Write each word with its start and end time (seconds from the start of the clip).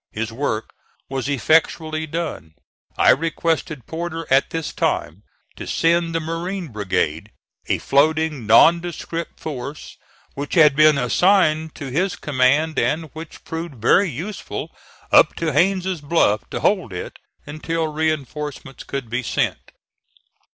His 0.11 0.31
work 0.31 0.73
was 1.09 1.29
effectually 1.29 2.07
done. 2.07 2.55
I 2.97 3.11
requested 3.11 3.85
Porter 3.85 4.25
at 4.31 4.49
this 4.49 4.73
time 4.73 5.21
to 5.57 5.67
send 5.67 6.15
the 6.15 6.19
marine 6.19 6.69
brigade, 6.69 7.29
a 7.67 7.77
floating 7.77 8.47
nondescript 8.47 9.39
force 9.39 9.97
which 10.33 10.55
had 10.55 10.75
been 10.75 10.97
assigned 10.97 11.75
to 11.75 11.91
his 11.91 12.15
command 12.15 12.79
and 12.79 13.11
which 13.13 13.43
proved 13.43 13.75
very 13.75 14.09
useful, 14.09 14.75
up 15.11 15.35
to 15.35 15.53
Haines' 15.53 16.01
Bluff 16.01 16.49
to 16.49 16.61
hold 16.61 16.91
it 16.91 17.19
until 17.45 17.85
reinforcements 17.87 18.83
could 18.83 19.07
be 19.07 19.21
sent. 19.21 19.71